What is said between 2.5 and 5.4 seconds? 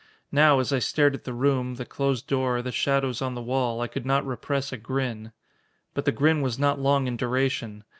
the shadows on the wall, I could not repress a grin.